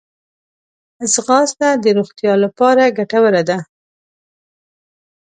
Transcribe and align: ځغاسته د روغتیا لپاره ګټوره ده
ځغاسته 1.13 1.67
د 1.83 1.85
روغتیا 1.97 2.33
لپاره 2.43 2.83
ګټوره 2.97 3.41
ده 3.49 3.57